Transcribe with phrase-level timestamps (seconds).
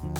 [0.00, 0.10] Hello,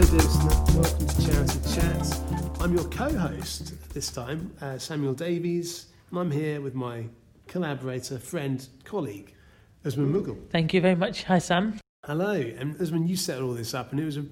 [0.00, 0.50] dear listener.
[0.74, 2.20] Welcome to Charity Chat.
[2.60, 7.04] I'm your co host this time, uh, Samuel Davies, and I'm here with my
[7.46, 9.34] collaborator, friend, colleague,
[9.84, 10.38] Usman Mughal.
[10.48, 11.24] Thank you very much.
[11.24, 11.78] Hi, Sam.
[12.06, 12.32] Hello.
[12.32, 14.24] And Usman, you set all this up, and it was a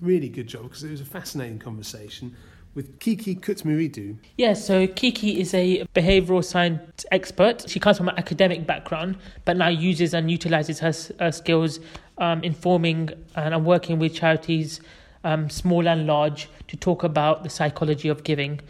[0.00, 2.34] really good job because it was a fascinating conversation
[2.74, 4.16] with Kiki Koutmeridou.
[4.36, 7.68] Yeah, so Kiki is a behavioral science expert.
[7.68, 11.80] She comes from an academic background, but now uses and utilizes her, her skills
[12.18, 14.80] um, informing and working with charities,
[15.24, 18.60] um, small and large, to talk about the psychology of giving.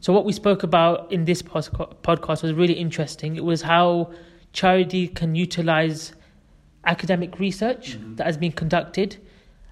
[0.00, 3.36] So, what we spoke about in this podcast was really interesting.
[3.36, 4.12] It was how
[4.52, 6.12] charity can utilize
[6.84, 8.16] academic research mm-hmm.
[8.16, 9.16] that has been conducted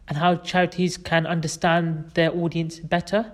[0.08, 3.32] and how charities can understand their audience better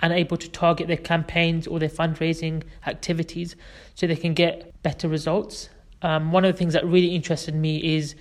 [0.00, 3.56] and able to target their campaigns or their fundraising activities
[3.94, 5.68] so they can get better results.
[6.02, 8.14] Um, one of the things that really interested me is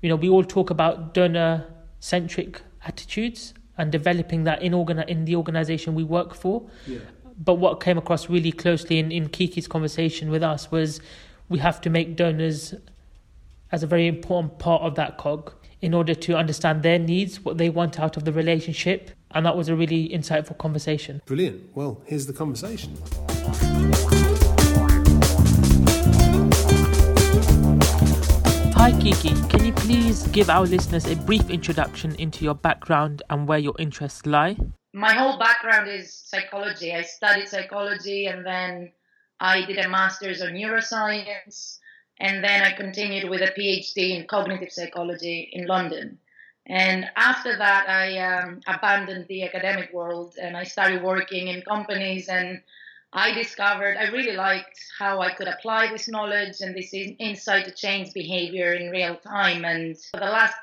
[0.00, 1.66] you know, we all talk about donor
[2.00, 6.68] centric attitudes and developing that in organ in the organization we work for.
[6.86, 7.00] Yeah.
[7.42, 11.00] But what came across really closely in, in Kiki's conversation with us was
[11.48, 12.74] we have to make donors
[13.72, 17.56] as a very important part of that cog in order to understand their needs, what
[17.56, 19.10] they want out of the relationship.
[19.32, 21.22] And that was a really insightful conversation.
[21.26, 21.76] Brilliant.
[21.76, 22.96] Well, here's the conversation.
[28.74, 33.46] Hi Kiki, can you please give our listeners a brief introduction into your background and
[33.46, 34.56] where your interests lie?
[34.92, 36.92] My whole background is psychology.
[36.92, 38.90] I studied psychology and then
[39.38, 41.78] I did a master's on neuroscience
[42.18, 46.18] and then I continued with a PhD in cognitive psychology in London.
[46.70, 52.28] And after that, I um, abandoned the academic world and I started working in companies
[52.28, 52.62] and
[53.12, 57.72] I discovered I really liked how I could apply this knowledge and this insight to
[57.72, 59.64] change behavior in real time.
[59.64, 60.54] And for the last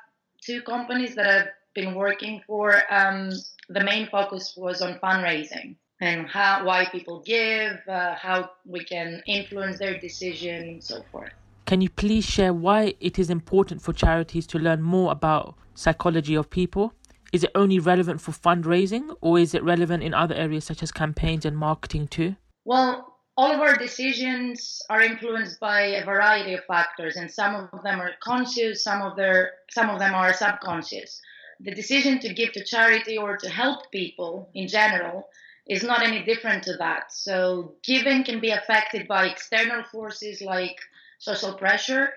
[0.41, 3.31] two companies that I've been working for, um,
[3.67, 9.21] the main focus was on fundraising and how why people give, uh, how we can
[9.27, 11.33] influence their decision, and so forth.
[11.67, 16.33] Can you please share why it is important for charities to learn more about psychology
[16.33, 16.93] of people?
[17.33, 20.93] Is it only relevant for fundraising or is it relevant in other areas such as
[20.93, 22.37] campaigns and marketing too?
[22.63, 27.83] Well, all of our decisions are influenced by a variety of factors and some of
[27.83, 31.21] them are conscious, some of their some of them are subconscious.
[31.59, 35.27] The decision to give to charity or to help people in general
[35.67, 37.11] is not any different to that.
[37.11, 40.79] So giving can be affected by external forces like
[41.17, 42.09] social pressure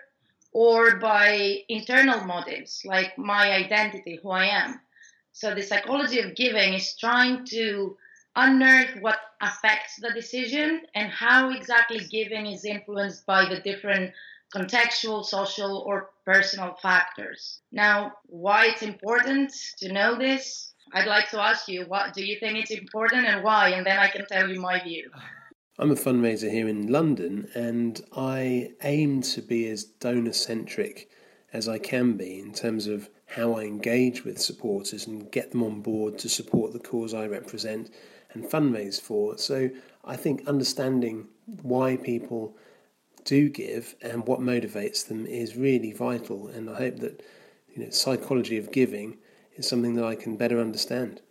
[0.52, 4.80] or by internal motives like my identity, who I am.
[5.32, 7.96] So the psychology of giving is trying to
[8.36, 14.12] unearth what affects the decision and how exactly giving is influenced by the different
[14.54, 17.60] contextual, social, or personal factors.
[17.70, 20.72] Now, why it's important to know this?
[20.92, 23.70] I'd like to ask you, what do you think it's important and why?
[23.70, 25.10] And then I can tell you my view.
[25.80, 31.08] I'm a fundraiser here in London and I aim to be as donor centric
[31.54, 35.62] as I can be in terms of how I engage with supporters and get them
[35.62, 37.90] on board to support the cause I represent
[38.34, 39.38] and fundraise for.
[39.38, 39.70] So
[40.04, 41.28] I think understanding
[41.62, 42.58] why people
[43.24, 47.22] do give and what motivates them is really vital and I hope that
[47.74, 49.16] you know psychology of giving
[49.56, 51.22] is something that I can better understand.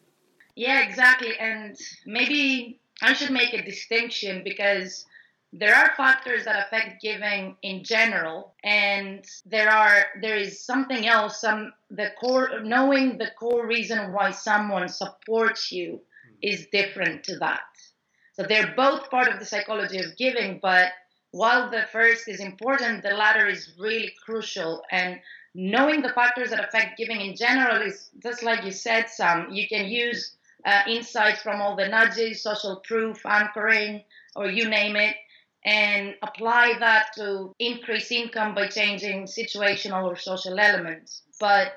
[0.56, 1.38] Yeah, exactly.
[1.38, 1.78] And
[2.08, 5.06] maybe I should make a distinction because
[5.52, 11.42] there are factors that affect giving in general and there are there is something else
[11.42, 16.02] some the core knowing the core reason why someone supports you
[16.44, 17.62] is different to that.
[18.34, 20.92] So they're both part of the psychology of giving but
[21.32, 24.84] while the first is important the latter is really crucial.
[24.92, 25.20] And
[25.56, 29.68] knowing the factors that affect giving in general is just like you said some you
[29.68, 34.04] can use uh, insights from all the nudges, social proof, anchoring,
[34.36, 35.16] or you name it,
[35.66, 41.24] and apply that to increase income by changing situational or social elements.
[41.40, 41.74] But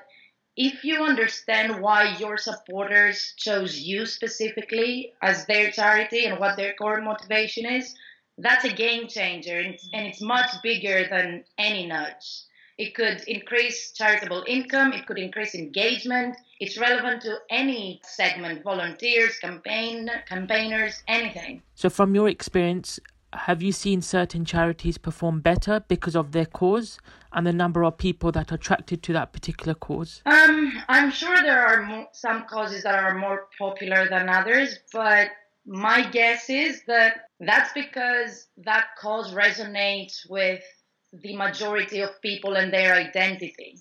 [0.55, 6.73] if you understand why your supporters chose you specifically as their charity and what their
[6.75, 7.95] core motivation is,
[8.37, 12.43] that's a game changer and it's, and it's much bigger than any nudge.
[12.77, 16.35] It could increase charitable income, it could increase engagement.
[16.63, 21.61] It's relevant to any segment, volunteers, campaign campaigners, anything.
[21.75, 23.01] So from your experience,
[23.33, 26.99] have you seen certain charities perform better because of their cause
[27.33, 30.21] and the number of people that are attracted to that particular cause?
[30.25, 35.31] Um, I'm sure there are mo- some causes that are more popular than others, but
[35.65, 40.63] my guess is that that's because that cause resonates with
[41.11, 43.79] the majority of people and their identity,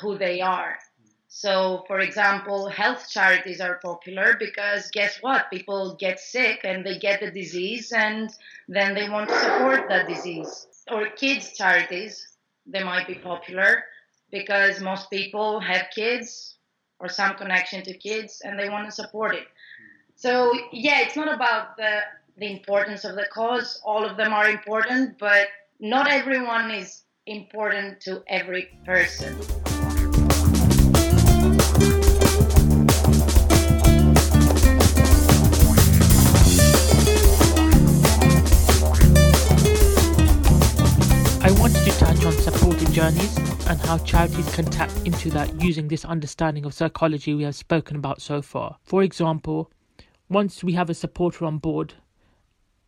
[0.00, 0.78] who they are.
[1.36, 5.50] So, for example, health charities are popular because guess what?
[5.50, 8.30] People get sick and they get the disease and
[8.68, 10.68] then they want to support that disease.
[10.92, 12.36] Or kids charities,
[12.66, 13.82] they might be popular
[14.30, 16.54] because most people have kids
[17.00, 19.48] or some connection to kids and they want to support it.
[20.14, 21.98] So, yeah, it's not about the
[22.36, 23.80] the importance of the cause.
[23.84, 25.48] All of them are important, but
[25.80, 29.63] not everyone is important to every person.
[42.94, 43.36] Journeys
[43.66, 47.96] and how charities can tap into that using this understanding of psychology we have spoken
[47.96, 48.76] about so far.
[48.84, 49.68] For example,
[50.28, 51.94] once we have a supporter on board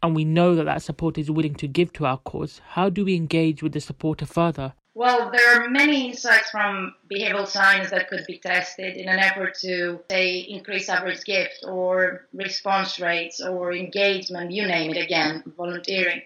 [0.04, 3.04] and we know that that supporter is willing to give to our cause, how do
[3.04, 4.74] we engage with the supporter further?
[4.94, 9.58] Well, there are many insights from behavioral science that could be tested in an effort
[9.62, 16.22] to, say, increase average gift or response rates or engagement, you name it again, volunteering.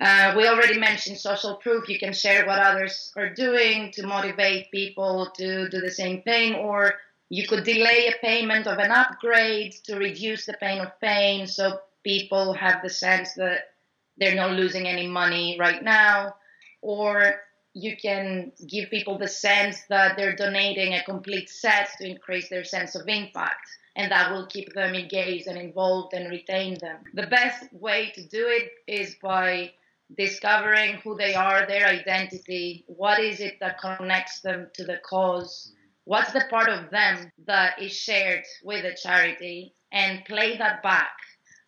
[0.00, 1.88] Uh, we already mentioned social proof.
[1.88, 6.54] You can share what others are doing to motivate people to do the same thing,
[6.54, 6.94] or
[7.28, 11.78] you could delay a payment of an upgrade to reduce the pain of pain so
[12.02, 13.70] people have the sense that
[14.18, 16.34] they're not losing any money right now,
[16.82, 17.40] or
[17.72, 22.64] you can give people the sense that they're donating a complete set to increase their
[22.64, 26.98] sense of impact and that will keep them engaged and involved and retain them.
[27.14, 29.72] The best way to do it is by
[30.16, 35.72] discovering who they are, their identity, what is it that connects them to the cause,
[36.04, 41.16] what's the part of them that is shared with the charity, and play that back.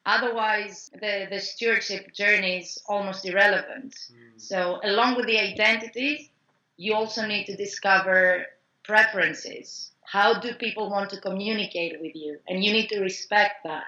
[0.05, 3.95] Otherwise, the, the stewardship journey is almost irrelevant.
[4.13, 4.41] Mm.
[4.41, 6.31] So, along with the identity,
[6.77, 8.47] you also need to discover
[8.85, 9.91] preferences.
[10.05, 12.39] How do people want to communicate with you?
[12.47, 13.87] And you need to respect that.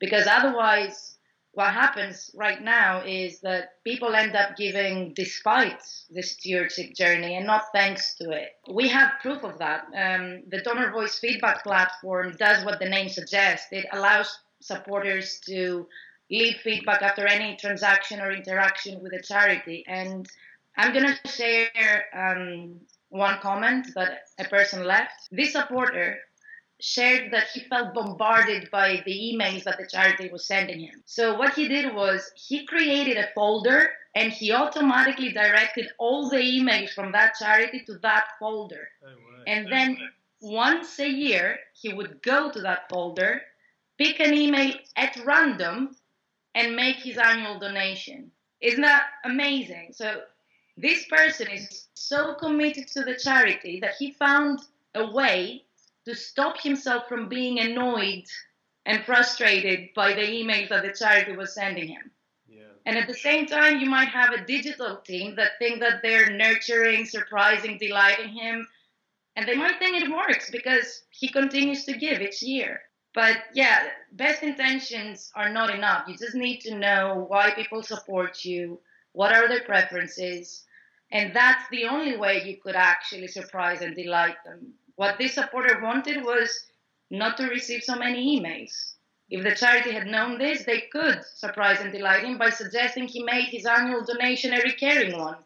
[0.00, 1.18] Because otherwise,
[1.52, 7.46] what happens right now is that people end up giving despite the stewardship journey and
[7.46, 8.50] not thanks to it.
[8.72, 9.86] We have proof of that.
[9.94, 13.66] Um, the Donor Voice Feedback Platform does what the name suggests.
[13.72, 15.88] It allows supporters to
[16.30, 19.84] leave feedback after any transaction or interaction with a charity.
[19.88, 20.28] And
[20.76, 25.28] I'm going to share um, one comment that a person left.
[25.32, 26.18] This supporter
[26.80, 31.02] shared that he felt bombarded by the emails that the charity was sending him.
[31.04, 36.38] So what he did was he created a folder and he automatically directed all the
[36.38, 38.88] emails from that charity to that folder.
[39.04, 39.08] Oh,
[39.46, 39.98] And then
[40.40, 43.42] once a year, he would go to that folder,
[43.98, 45.96] pick an email at random,
[46.54, 48.30] and make his annual donation.
[48.60, 49.90] Isn't that amazing?
[49.92, 50.22] So
[50.76, 54.60] this person is so committed to the charity that he found
[54.94, 55.64] a way
[56.10, 58.24] to stop himself from being annoyed
[58.84, 62.10] and frustrated by the emails that the charity was sending him.
[62.48, 62.62] Yeah.
[62.84, 66.30] And at the same time, you might have a digital team that think that they're
[66.30, 68.66] nurturing, surprising, delighting him.
[69.36, 72.80] And they might think it works because he continues to give each year.
[73.14, 76.08] But yeah, best intentions are not enough.
[76.08, 78.80] You just need to know why people support you,
[79.12, 80.64] what are their preferences,
[81.12, 84.74] and that's the only way you could actually surprise and delight them.
[85.00, 86.66] What this supporter wanted was
[87.08, 88.96] not to receive so many emails.
[89.30, 93.22] If the charity had known this, they could surprise and delight him by suggesting he
[93.22, 95.38] made his annual donation a recurring one.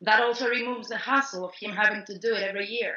[0.00, 2.96] That also removes the hassle of him having to do it every year.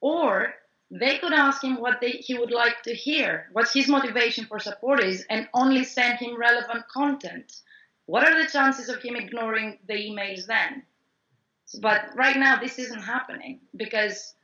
[0.00, 0.54] Or
[0.92, 4.60] they could ask him what they, he would like to hear, what his motivation for
[4.60, 7.52] support is, and only send him relevant content.
[8.06, 10.84] What are the chances of him ignoring the emails then?
[11.80, 14.34] But right now, this isn't happening because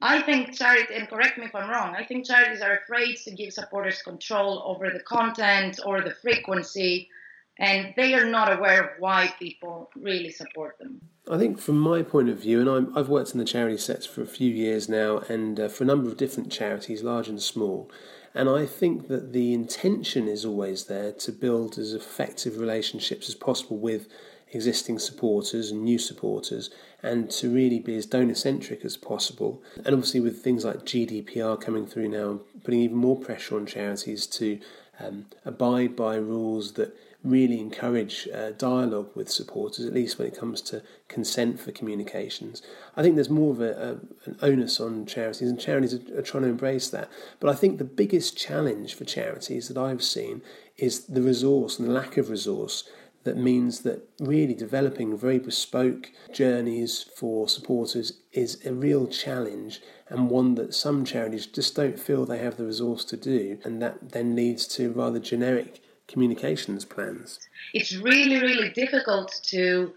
[0.00, 3.32] I think charity, and correct me if I'm wrong, I think charities are afraid to
[3.32, 7.08] give supporters control over the content or the frequency,
[7.58, 11.00] and they are not aware of why people really support them.
[11.28, 14.08] I think, from my point of view, and i have worked in the charity sector
[14.08, 17.42] for a few years now, and uh, for a number of different charities, large and
[17.42, 17.90] small,
[18.34, 23.34] and I think that the intention is always there to build as effective relationships as
[23.34, 24.06] possible with
[24.52, 26.70] existing supporters and new supporters
[27.02, 29.62] and to really be as donor centric as possible.
[29.76, 34.26] And obviously, with things like GDPR coming through now, putting even more pressure on charities
[34.26, 34.58] to
[35.00, 40.36] um, abide by rules that really encourage uh, dialogue with supporters, at least when it
[40.36, 42.62] comes to consent for communications.
[42.96, 46.22] I think there's more of a, a, an onus on charities, and charities are, are
[46.22, 47.10] trying to embrace that.
[47.40, 50.42] But I think the biggest challenge for charities that I've seen
[50.76, 52.88] is the resource and the lack of resource
[53.28, 60.30] that means that really developing very bespoke journeys for supporters is a real challenge and
[60.30, 64.12] one that some charities just don't feel they have the resource to do, and that
[64.12, 67.38] then leads to rather generic communications plans.
[67.74, 69.92] It's really, really difficult to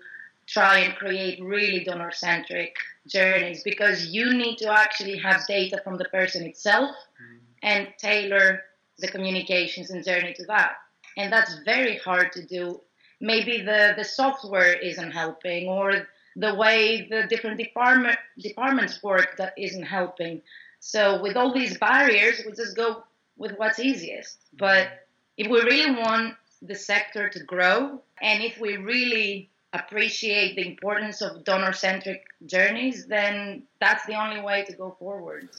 [0.45, 2.75] try and create really donor centric
[3.07, 7.37] journeys because you need to actually have data from the person itself mm.
[7.63, 8.59] and tailor
[8.99, 10.73] the communications and journey to that.
[11.15, 12.81] And that's very hard to do
[13.21, 19.53] maybe the, the software isn't helping or the way the different department departments work that
[19.57, 20.41] isn't helping.
[20.79, 23.03] So with all these barriers, we just go
[23.37, 24.37] with what's easiest.
[24.57, 25.05] But
[25.37, 31.21] if we really want the sector to grow, and if we really appreciate the importance
[31.21, 35.49] of donor centric journeys, then that's the only way to go forward.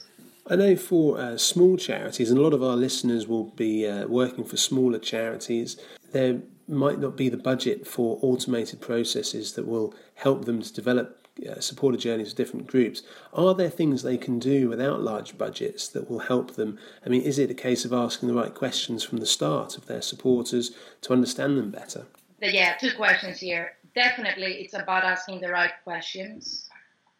[0.49, 4.07] I know for uh, small charities, and a lot of our listeners will be uh,
[4.07, 5.77] working for smaller charities,
[6.11, 11.23] there might not be the budget for automated processes that will help them to develop
[11.49, 13.01] uh, supported journeys for different groups.
[13.33, 16.77] Are there things they can do without large budgets that will help them?
[17.05, 19.87] I mean, is it a case of asking the right questions from the start of
[19.87, 22.05] their supporters to understand them better?
[22.39, 23.73] Yeah, two questions here.
[23.95, 26.69] Definitely, it's about asking the right questions.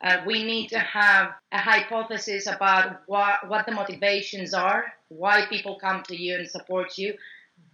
[0.02, 5.80] Uh, we need to have a hypothesis about what, what the motivations are, why people
[5.80, 7.14] come to you and support you,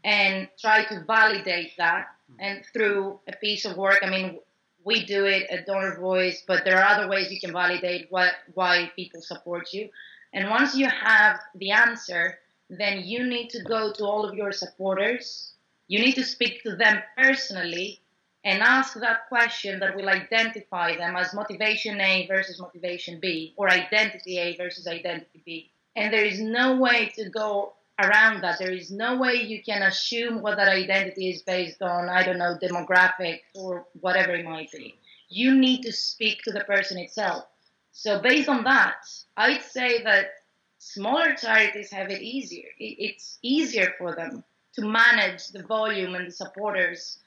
[0.04, 2.08] and try to validate that.
[2.40, 4.40] And through a piece of work, I mean,
[4.84, 8.34] we do it at Donor Voice, but there are other ways you can validate what,
[8.54, 9.90] why people support you.
[10.32, 14.52] And once you have the answer, then you need to go to all of your
[14.52, 15.54] supporters.
[15.88, 18.00] You need to speak to them personally
[18.44, 23.70] and ask that question that will identify them as motivation A versus motivation B, or
[23.70, 25.72] identity A versus identity B.
[25.96, 28.60] And there is no way to go around that.
[28.60, 32.38] There is no way you can assume what that identity is based on, I don't
[32.38, 34.96] know, demographic or whatever it might be.
[35.30, 37.46] You need to speak to the person itself.
[37.92, 40.32] So, based on that, I'd say that
[40.78, 42.70] smaller charities have it easier.
[42.80, 47.20] It's easier for them to manage the volume and the supporters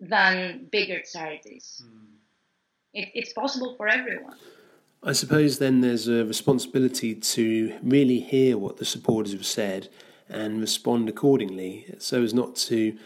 [0.00, 1.82] than bigger charities.
[1.84, 2.06] Mm.
[2.94, 4.36] It, it's possible for everyone.
[5.02, 9.88] I suppose then there's a responsibility to really hear what the supporters have said
[10.28, 12.98] and respond accordingly so as not to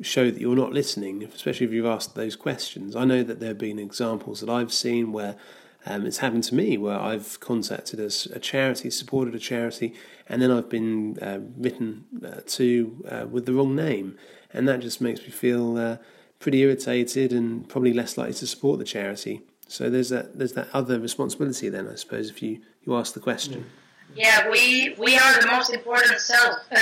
[0.00, 2.96] show that you're not listening, especially if you've asked those questions.
[2.96, 5.36] I know that there have been examples that I've seen where
[5.84, 9.94] um, it's happened to me where I've contacted a, charity, supported a charity,
[10.28, 14.18] and then I've been uh, written uh, to uh, with the wrong name,
[14.52, 15.96] and that just makes me feel uh,
[16.40, 19.42] pretty irritated and probably less likely to support the charity.
[19.68, 23.20] So there's that there's that other responsibility then, I suppose, if you, you ask the
[23.20, 23.66] question.
[24.14, 26.58] Yeah, we we are the most important self.
[26.70, 26.78] Uh,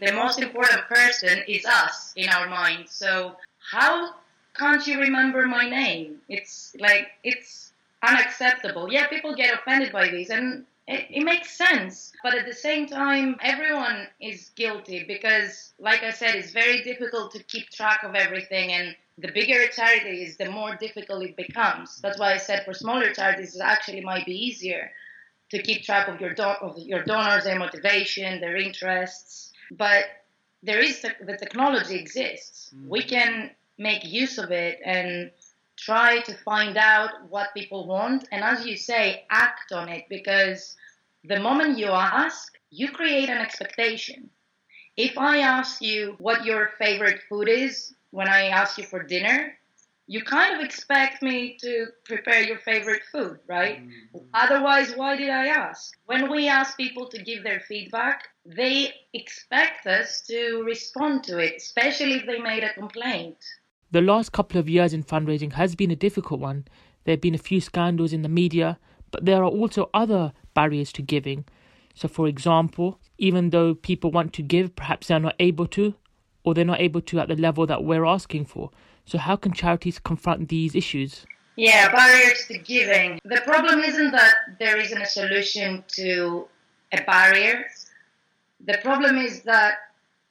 [0.00, 2.88] the most important person is us in our mind.
[2.88, 4.14] So how
[4.54, 6.18] can't you remember my name?
[6.28, 8.92] It's like it's unacceptable.
[8.92, 12.12] Yeah, people get offended by this, and it, it, makes sense.
[12.22, 17.32] But at the same time, everyone is guilty because, like I said, it's very difficult
[17.32, 18.72] to keep track of everything.
[18.72, 21.98] And the bigger a charity is, the more difficult it becomes.
[22.02, 24.90] That's why I said for smaller charities, it actually might be easier
[25.50, 29.52] to keep track of your, do- of your donors, their motivation, their interests.
[29.70, 30.04] But
[30.62, 32.70] there is te- the technology exists.
[32.74, 32.88] Mm-hmm.
[32.88, 35.30] We can make use of it and
[35.76, 40.74] try to find out what people want and as you say act on it because
[41.24, 44.30] the moment you ask you create an expectation
[44.96, 49.38] if i ask you what your favorite food is when i ask you for dinner
[50.08, 54.18] you kind of expect me to prepare your favorite food right mm-hmm.
[54.34, 59.86] otherwise why did i ask when we ask people to give their feedback they expect
[59.86, 63.38] us to respond to it especially if they made a complaint
[63.90, 66.66] the last couple of years in fundraising has been a difficult one.
[67.04, 68.78] There have been a few scandals in the media,
[69.10, 71.44] but there are also other barriers to giving.
[71.94, 75.94] So, for example, even though people want to give, perhaps they're not able to,
[76.46, 78.70] or they're not able to at the level that we're asking for.
[79.04, 81.26] So, how can charities confront these issues?
[81.56, 83.20] Yeah, barriers to giving.
[83.24, 86.46] The problem isn't that there isn't a solution to
[86.92, 87.66] a barrier.
[88.64, 89.74] The problem is that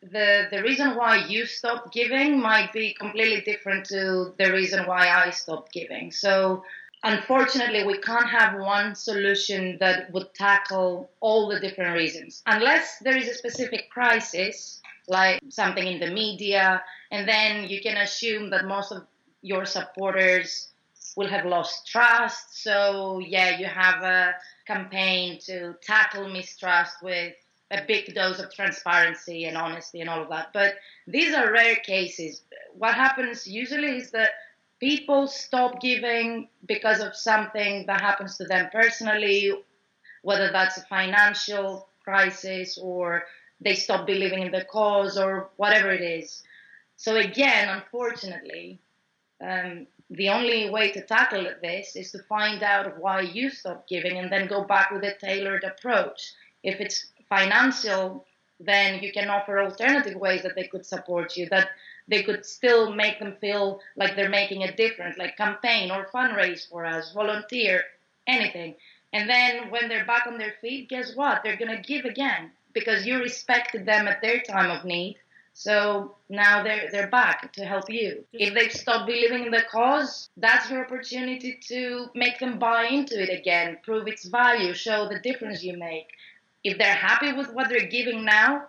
[0.02, 5.10] the the reason why you stopped giving might be completely different to the reason why
[5.10, 6.12] I stopped giving.
[6.12, 6.64] So
[7.04, 13.18] unfortunately, we can't have one solution that would tackle all the different reasons unless there
[13.18, 16.82] is a specific crisis like something in the media
[17.12, 19.06] and then you can assume that most of
[19.42, 20.70] your supporters
[21.16, 22.64] will have lost trust.
[22.64, 24.36] So, yeah, you have a
[24.66, 27.34] campaign to tackle mistrust with
[27.72, 30.50] a big dose of transparency and honesty and all of that.
[30.54, 30.76] But
[31.08, 32.42] these are rare cases.
[32.74, 34.32] What happens usually is that
[34.80, 39.54] people stop giving because of something that happens to them personally,
[40.22, 43.24] whether that's a financial crisis or
[43.66, 46.44] they stop believing in the cause or whatever it is.
[46.98, 48.80] So, again, unfortunately,
[49.42, 54.20] um, the only way to tackle this is to find out why you stopped giving
[54.20, 56.32] and then go back with a tailored approach.
[56.64, 58.26] If it's financial,
[58.60, 61.70] then you can offer alternative ways that they could support you, that
[62.08, 66.70] they could still make them feel like they're making a difference, like campaign or fundraise
[66.70, 67.84] for us, volunteer,
[68.28, 68.76] anything.
[69.12, 71.42] And then when they're back on their feet, guess what?
[71.44, 75.18] They're going to give again because you respected them at their time of need
[75.58, 78.26] so now they're they're back to help you.
[78.34, 83.16] If they've stopped believing in the cause, that's your opportunity to make them buy into
[83.24, 86.10] it again, prove its value, show the difference you make.
[86.66, 88.68] If they're happy with what they're giving now,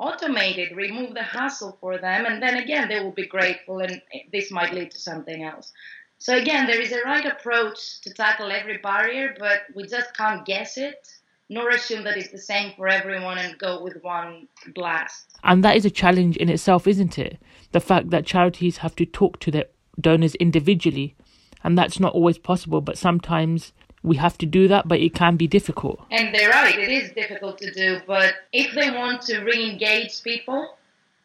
[0.00, 4.02] automate it, remove the hassle for them, and then again they will be grateful and
[4.32, 5.72] this might lead to something else.
[6.18, 10.44] So again, there is a right approach to tackle every barrier, but we just can't
[10.44, 11.06] guess it
[11.48, 15.38] nor assume that it's the same for everyone and go with one blast.
[15.44, 17.38] And that is a challenge in itself, isn't it?
[17.72, 19.66] The fact that charities have to talk to their
[20.00, 21.14] donors individually.
[21.62, 23.72] And that's not always possible, but sometimes
[24.02, 26.00] we have to do that, but it can be difficult.
[26.10, 30.22] And they're right, it is difficult to do, but if they want to re engage
[30.22, 30.76] people,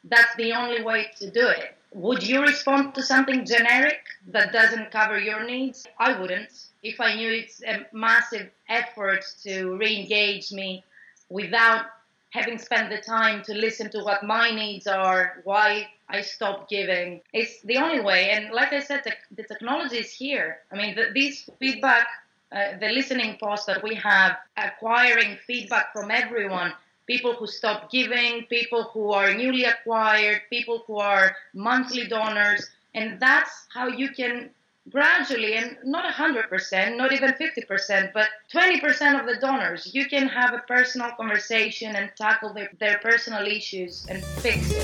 [0.03, 1.75] that's the only way to do it.
[1.93, 5.85] Would you respond to something generic that doesn't cover your needs?
[5.99, 6.51] I wouldn't
[6.83, 10.83] if I knew it's a massive effort to re-engage me
[11.29, 11.85] without
[12.31, 17.21] having spent the time to listen to what my needs are, why I stopped giving.
[17.33, 18.31] It's the only way.
[18.31, 20.59] And like I said, the, the technology is here.
[20.71, 22.07] I mean, the, these feedback,
[22.51, 26.73] uh, the listening post that we have, acquiring feedback from everyone,
[27.11, 32.69] people who stop giving, people who are newly acquired, people who are monthly donors.
[32.95, 34.51] And that's how you can
[34.89, 40.55] gradually and not 100% not even 50% but 20% of the donors you can have
[40.55, 44.81] a personal conversation and tackle their, their personal issues and fix it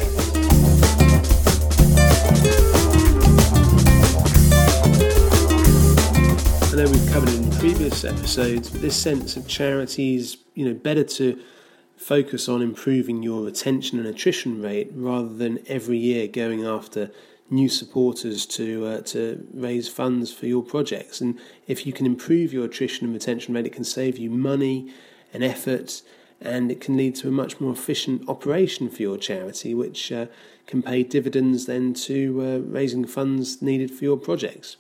[6.69, 11.03] I know we've covered in previous episodes, but this sense of charities, you know, better
[11.03, 11.41] to
[12.07, 17.11] focus on improving your retention and attrition rate rather than every year going after
[17.49, 21.19] new supporters to uh, to raise funds for your projects.
[21.19, 24.89] And if you can improve your attrition and retention rate, it can save you money
[25.33, 26.01] and effort,
[26.39, 30.27] and it can lead to a much more efficient operation for your charity, which uh,
[30.65, 34.77] can pay dividends then to uh, raising funds needed for your projects.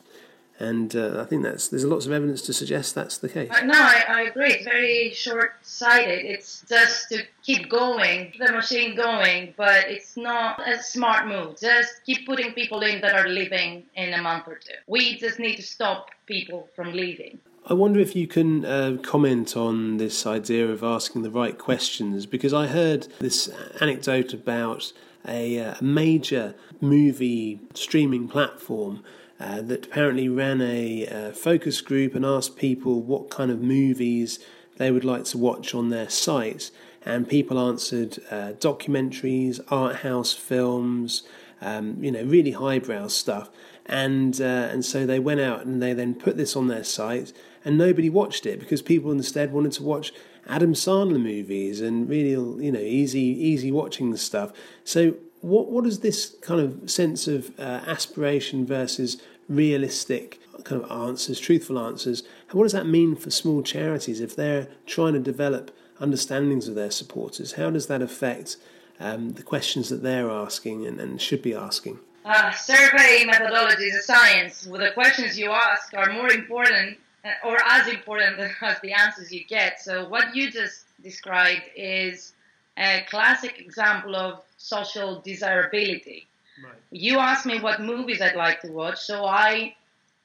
[0.59, 3.51] And uh, I think that's there's lots of evidence to suggest that's the case.
[3.63, 4.53] No, I, I agree.
[4.53, 6.25] It's very short-sighted.
[6.25, 11.59] It's just to keep going, the machine going, but it's not a smart move.
[11.59, 14.73] Just keep putting people in that are leaving in a month or two.
[14.87, 17.39] We just need to stop people from leaving.
[17.67, 22.25] I wonder if you can uh, comment on this idea of asking the right questions,
[22.25, 24.91] because I heard this anecdote about
[25.27, 29.03] a, a uh, major movie streaming platform
[29.39, 34.39] uh, that apparently ran a uh, focus group and asked people what kind of movies
[34.77, 36.71] they would like to watch on their site.
[37.05, 41.23] And people answered uh, documentaries, art house films,
[41.61, 43.49] um, you know, really highbrow stuff.
[43.85, 47.31] And uh, and so they went out and they then put this on their site,
[47.63, 50.11] and nobody watched it because people instead wanted to watch
[50.45, 54.51] Adam Sandler movies and really, you know, easy easy watching stuff.
[54.83, 60.91] So what what is this kind of sense of uh, aspiration versus realistic kind of
[60.91, 62.23] answers, truthful answers?
[62.51, 66.91] What does that mean for small charities if they're trying to develop understandings of their
[66.91, 67.53] supporters?
[67.53, 68.57] How does that affect
[68.99, 71.99] um, the questions that they're asking and, and should be asking?
[72.25, 74.67] Uh, survey methodology is a science.
[74.67, 79.31] Well, the questions you ask are more important uh, or as important as the answers
[79.31, 79.79] you get.
[79.81, 82.33] So what you just described is
[82.77, 86.27] a classic example of social desirability.
[86.63, 86.73] Right.
[86.91, 89.75] You asked me what movies I'd like to watch, so I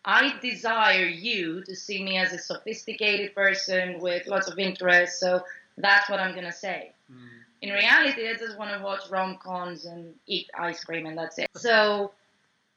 [0.05, 5.21] I desire you to see me as a sophisticated person with lots of interests.
[5.21, 5.45] So
[5.77, 6.93] that's what I'm gonna say.
[7.11, 7.29] Mm.
[7.62, 11.38] In reality, I just want to watch rom coms and eat ice cream, and that's
[11.38, 11.49] it.
[11.55, 12.12] So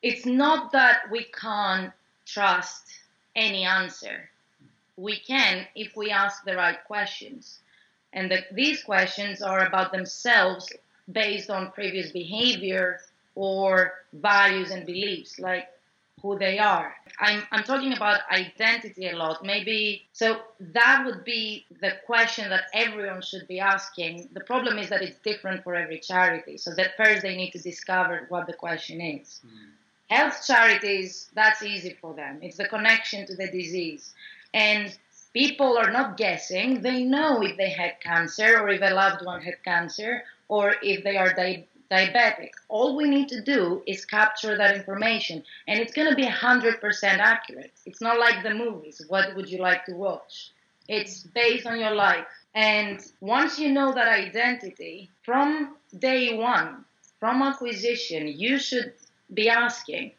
[0.04, 1.92] it's not that we can't
[2.26, 2.84] trust
[3.36, 4.30] any answer.
[4.98, 7.60] We can if we ask the right questions.
[8.16, 10.72] And the, these questions are about themselves
[11.12, 13.02] based on previous behavior
[13.36, 15.68] or values and beliefs, like
[16.22, 16.96] who they are.
[17.20, 19.44] I'm, I'm talking about identity a lot.
[19.44, 24.30] Maybe, so that would be the question that everyone should be asking.
[24.34, 26.58] The problem is that it's different for every charity.
[26.58, 29.42] So that first they need to discover what the question is.
[29.46, 29.52] Mm.
[30.10, 32.40] Health charities, that's easy for them.
[32.42, 34.14] It's the connection to the disease.
[34.54, 34.98] And
[35.36, 36.82] people are not guessing.
[36.82, 41.04] They know if they had cancer or if a loved one had cancer or if
[41.04, 42.52] they are di- diabetic.
[42.70, 47.04] All we need to do is capture that information, and it's going to be 100%
[47.04, 47.74] accurate.
[47.86, 49.04] It's not like the movies.
[49.10, 50.52] What would you like to watch?
[50.88, 52.26] It's based on your life.
[52.54, 56.86] And once you know that identity, from day one,
[57.20, 58.94] from acquisition, you should
[59.34, 60.14] be asking,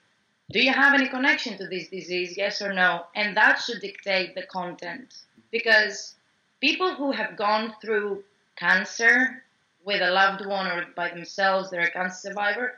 [0.51, 2.37] do you have any connection to this disease?
[2.37, 3.07] Yes or no?
[3.15, 5.15] And that should dictate the content.
[5.51, 6.15] Because
[6.61, 8.23] people who have gone through
[8.57, 9.43] cancer
[9.85, 12.75] with a loved one or by themselves, they're a cancer survivor,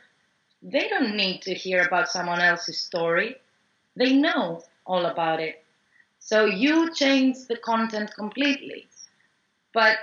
[0.61, 3.35] they don't need to hear about someone else's story.
[3.95, 5.63] They know all about it.
[6.19, 8.87] So you change the content completely.
[9.73, 9.97] But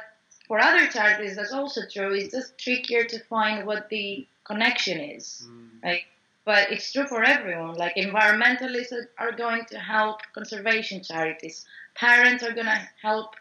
[0.46, 2.14] for other charities, that's also true.
[2.14, 5.46] It's just trickier to find what the connection is.
[5.48, 5.82] Mm.
[5.82, 6.02] Right?
[6.46, 7.74] But it's true for everyone.
[7.74, 11.66] Like environmentalists are going to help conservation charities.
[11.94, 13.34] Parents are going to help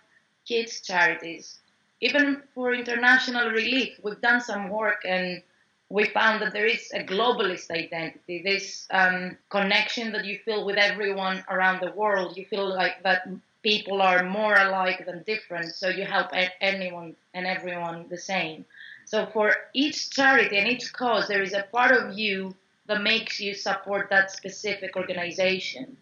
[0.45, 1.59] kids charities
[2.01, 5.41] even for international relief, we've done some work and
[5.89, 10.77] we found that there is a globalist identity, this um, connection that you feel with
[10.77, 12.37] everyone around the world.
[12.37, 13.27] You feel like that
[13.63, 16.29] people are more alike than different, so you help
[16.61, 18.65] anyone and everyone the same.
[19.05, 22.55] So for each charity and each cause, there is a part of you
[22.87, 25.97] that makes you support that specific organization.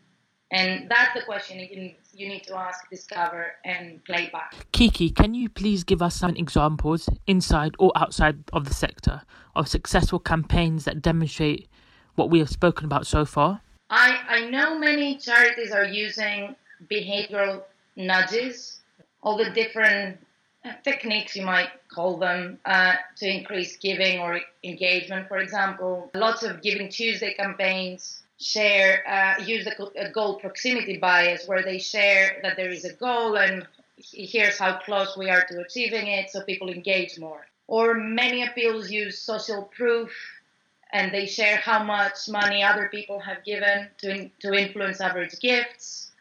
[0.51, 4.53] And that's the question you, you need to ask, discover, and play back.
[4.71, 9.21] Kiki, can you please give us some examples, inside or outside of the sector,
[9.55, 11.67] of successful campaigns that demonstrate
[12.15, 13.61] what we have spoken about so far?
[13.89, 16.55] I, I know many charities are using
[16.87, 17.63] behavioral
[17.95, 18.81] nudges,
[19.23, 20.19] all the different
[20.83, 25.27] techniques you might call them uh, to increase giving or engagement.
[25.27, 31.63] For example, lots of Giving Tuesday campaigns share uh, use a goal proximity bias where
[31.63, 33.65] they share that there is a goal and
[33.97, 38.91] here's how close we are to achieving it so people engage more or many appeals
[38.91, 40.11] use social proof
[40.91, 46.11] and they share how much money other people have given to, to influence average gifts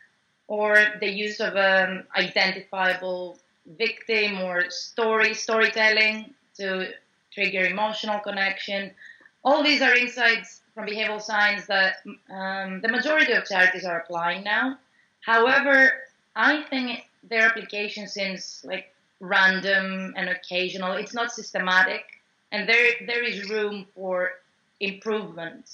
[0.46, 3.38] or the use of an um, identifiable
[3.78, 6.88] victim or story storytelling to
[7.32, 8.90] trigger emotional connection
[9.44, 11.96] all these are insights from behavioral science that
[12.30, 14.78] um, the majority of charities are applying now.
[15.20, 15.92] However,
[16.34, 20.92] I think their application seems like random and occasional.
[20.92, 22.04] It's not systematic,
[22.50, 24.32] and there there is room for
[24.80, 25.70] improvement.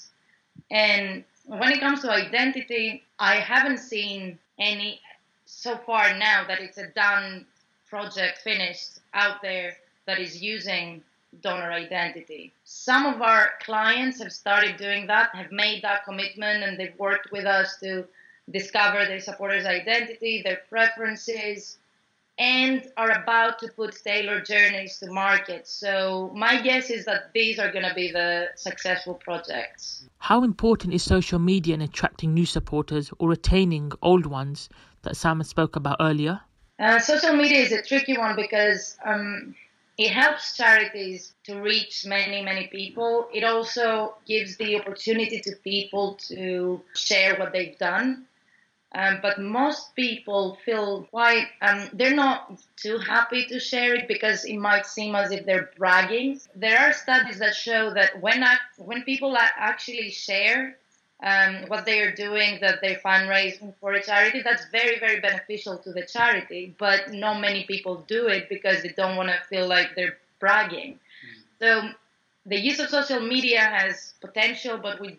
[0.69, 4.99] And when it comes to identity, I haven't seen any
[5.45, 7.45] so far now that it's a done
[7.89, 11.03] project finished out there that is using
[11.41, 12.51] donor identity.
[12.63, 17.31] Some of our clients have started doing that, have made that commitment, and they've worked
[17.31, 18.05] with us to
[18.49, 21.77] discover their supporters' identity, their preferences,
[22.39, 25.67] and are about to put tailored journeys to market.
[25.67, 30.05] So, my guess is that these are going to be the successful projects.
[30.17, 34.69] How important is social media in attracting new supporters or retaining old ones
[35.01, 36.41] that Sam spoke about earlier?
[36.79, 39.53] Uh, social media is a tricky one because um,
[39.97, 43.27] it helps charities to reach many, many people.
[43.33, 48.25] It also gives the opportunity to people to share what they've done.
[48.95, 54.45] Um, but most people feel quite, um, they're not too happy to share it because
[54.45, 56.39] it might seem as if they're bragging.
[56.55, 60.77] There are studies that show that when, I, when people actually share
[61.21, 65.77] um, what they are doing, that they're fundraising for a charity, that's very, very beneficial
[65.79, 66.75] to the charity.
[66.77, 70.93] But not many people do it because they don't want to feel like they're bragging.
[70.93, 71.59] Mm.
[71.59, 71.89] So
[72.45, 75.17] the use of social media has potential, but we,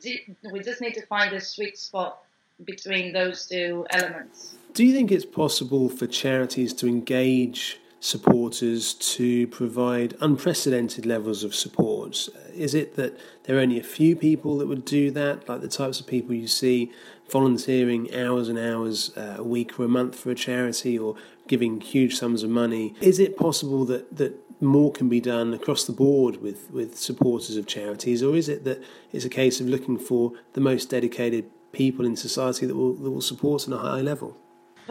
[0.52, 2.22] we just need to find a sweet spot
[2.64, 4.54] between those two elements.
[4.74, 11.54] Do you think it's possible for charities to engage supporters to provide unprecedented levels of
[11.54, 12.28] support?
[12.54, 15.68] Is it that there are only a few people that would do that, like the
[15.68, 16.90] types of people you see
[17.30, 21.14] volunteering hours and hours uh, a week or a month for a charity or
[21.46, 22.94] giving huge sums of money?
[23.00, 27.56] Is it possible that, that more can be done across the board with, with supporters
[27.56, 28.82] of charities, or is it that
[29.12, 33.10] it's a case of looking for the most dedicated people in society that will, that
[33.10, 34.36] will support on a high level?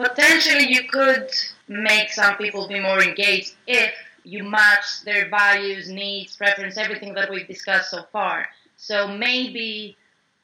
[0.00, 1.28] potentially you could
[1.70, 7.30] make some people be more engaged if you match their values, needs, preference, everything that
[7.30, 8.44] we've discussed so far.
[8.76, 9.96] So maybe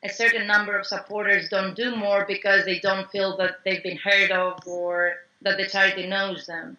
[0.05, 3.99] a certain number of supporters don't do more because they don't feel that they've been
[3.99, 6.77] heard of or that the charity knows them.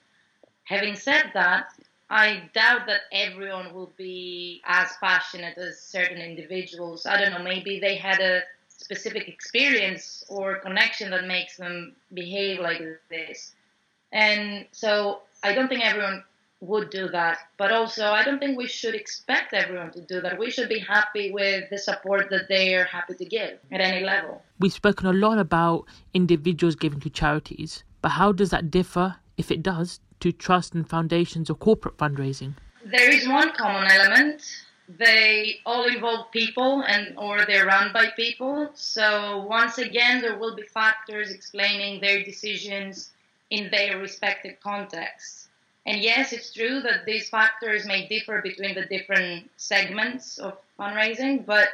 [0.64, 1.74] Having said that,
[2.10, 7.06] I doubt that everyone will be as passionate as certain individuals.
[7.06, 12.62] I don't know, maybe they had a specific experience or connection that makes them behave
[12.62, 13.56] like this.
[14.12, 16.24] And so I don't think everyone
[16.60, 17.38] would do that.
[17.58, 20.40] But also, I don't think we should expect everyone to do that.
[20.40, 24.04] We should be happy with the support that they are happy to give at any
[24.04, 24.42] level.
[24.60, 29.52] We've spoken a lot about individuals giving to charities, but how does that differ, if
[29.52, 32.54] it does, to trust and foundations or corporate fundraising?
[32.86, 34.42] There is one common element.
[34.90, 38.70] They all involve people and or they're run by people.
[38.74, 43.12] So once again there will be factors explaining their decisions
[43.50, 45.48] in their respective contexts.
[45.86, 51.46] And yes, it's true that these factors may differ between the different segments of fundraising,
[51.46, 51.70] but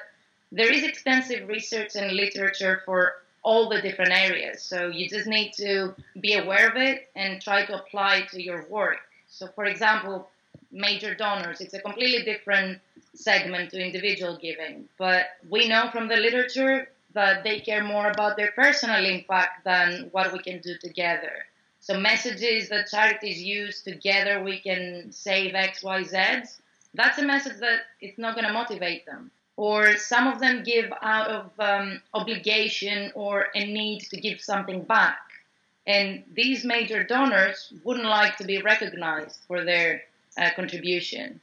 [0.51, 4.61] there is extensive research and literature for all the different areas.
[4.61, 8.41] So you just need to be aware of it and try to apply it to
[8.41, 8.99] your work.
[9.27, 10.29] So, for example,
[10.71, 12.79] major donors, it's a completely different
[13.15, 14.87] segment to individual giving.
[14.97, 20.09] But we know from the literature that they care more about their personal impact than
[20.11, 21.45] what we can do together.
[21.83, 26.17] So, messages that charities use together, we can save X, Y, Z.
[26.93, 30.91] That's a message that it's not going to motivate them or some of them give
[31.01, 35.19] out of um, obligation or a need to give something back.
[35.85, 40.03] And these major donors wouldn't like to be recognized for their
[40.37, 41.39] uh, contribution.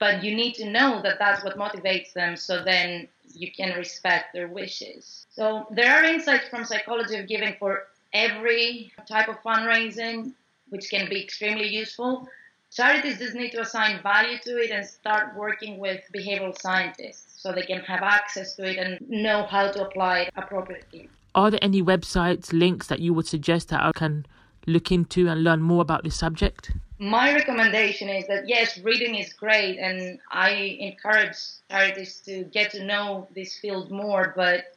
[0.00, 4.32] But you need to know that that's what motivates them so then you can respect
[4.32, 5.26] their wishes.
[5.30, 10.32] So there are insights from psychology of giving for every type of fundraising,
[10.68, 12.28] which can be extremely useful.
[12.70, 17.52] Charities just need to assign value to it and start working with behavioral scientists so
[17.52, 21.08] they can have access to it and know how to apply it appropriately.
[21.34, 24.26] Are there any websites, links that you would suggest that I can
[24.66, 26.70] look into and learn more about this subject?
[26.98, 31.36] My recommendation is that yes, reading is great, and I encourage
[31.70, 34.76] charities to get to know this field more, but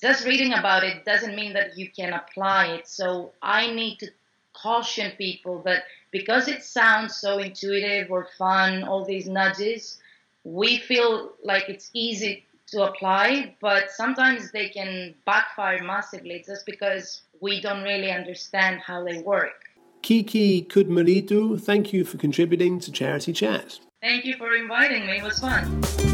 [0.00, 2.88] just reading about it doesn't mean that you can apply it.
[2.88, 4.08] So I need to
[4.52, 10.00] caution people that because it sounds so intuitive or fun, all these nudges,
[10.44, 17.22] we feel like it's easy to apply, but sometimes they can backfire massively just because
[17.40, 19.64] we don't really understand how they work.
[20.02, 23.80] Kiki Koutmeridou, thank you for contributing to Charity Chat.
[24.00, 25.18] Thank you for inviting me.
[25.18, 26.07] It was fun.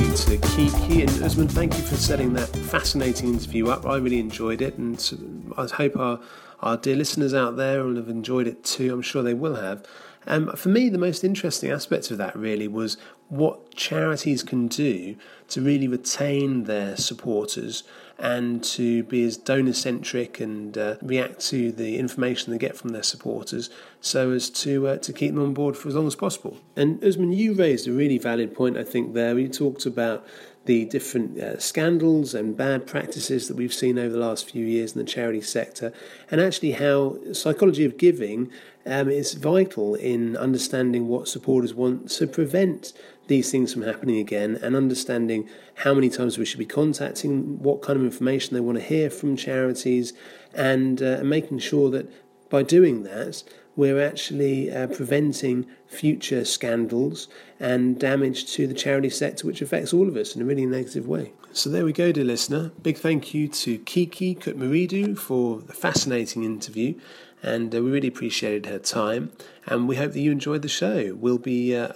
[0.00, 1.48] You to Kiki and Usman.
[1.48, 3.86] Thank you for setting that fascinating interview up.
[3.86, 6.20] I really enjoyed it, and I hope our,
[6.60, 8.92] our dear listeners out there will have enjoyed it too.
[8.92, 9.84] I'm sure they will have.
[10.26, 12.96] Um, for me, the most interesting aspect of that really was
[13.28, 15.16] what charities can do
[15.48, 17.82] to really retain their supporters
[18.20, 22.90] and to be as donor centric and uh, react to the information they get from
[22.90, 26.14] their supporters so as to uh, to keep them on board for as long as
[26.14, 26.58] possible.
[26.76, 29.38] And Usman, you raised a really valid point, I think, there.
[29.38, 30.26] You talked about
[30.66, 34.92] the different uh, scandals and bad practices that we've seen over the last few years
[34.92, 35.92] in the charity sector,
[36.30, 38.50] and actually how psychology of giving
[38.84, 42.92] um, is vital in understanding what supporters want to prevent
[43.30, 47.80] these things from happening again and understanding how many times we should be contacting, what
[47.80, 50.12] kind of information they want to hear from charities,
[50.52, 52.10] and uh, making sure that
[52.50, 53.44] by doing that,
[53.76, 57.28] we're actually uh, preventing future scandals
[57.60, 61.06] and damage to the charity sector, which affects all of us in a really negative
[61.06, 61.32] way.
[61.52, 62.72] So there we go, dear listener.
[62.82, 66.98] Big thank you to Kiki Koutmeridou for the fascinating interview,
[67.44, 69.30] and uh, we really appreciated her time.
[69.66, 71.14] And we hope that you enjoyed the show.
[71.14, 71.92] We'll be uh,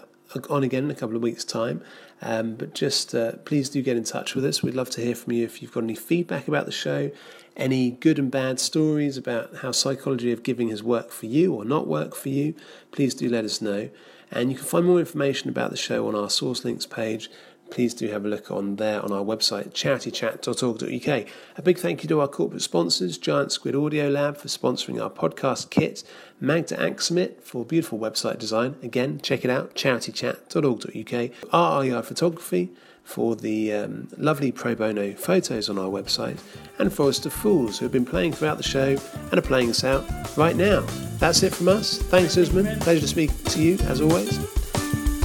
[0.51, 1.83] on again in a couple of weeks' time.
[2.23, 4.62] Um, but just uh, please do get in touch with us.
[4.62, 7.11] We'd love to hear from you if you've got any feedback about the show,
[7.57, 11.64] any good and bad stories about how psychology of giving has worked for you or
[11.64, 12.55] not worked for you.
[12.92, 13.90] Please do let us know.
[14.31, 17.31] And you can find more information about the show on our source links page
[17.70, 21.29] please do have a look on there on our website, charitychat.org.uk.
[21.57, 25.11] A big thank you to our corporate sponsors, Giant Squid Audio Lab for sponsoring our
[25.11, 26.05] podcast kit,
[26.40, 28.77] Magda Axamit for beautiful website design.
[28.83, 31.50] Again, check it out, charitychat.org.uk.
[31.50, 32.70] RRR Photography
[33.05, 36.38] for the um, lovely pro bono photos on our website,
[36.79, 38.96] and Forest of Fools, who have been playing throughout the show
[39.31, 40.05] and are playing us out
[40.37, 40.81] right now.
[41.18, 41.98] That's it from us.
[41.98, 42.81] Thanks, Usman.
[42.81, 44.37] Pleasure to speak to you, as always.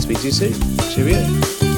[0.02, 0.78] Speak to you soon.
[0.92, 1.69] Cheerio.